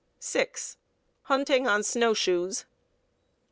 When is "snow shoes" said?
1.83-2.65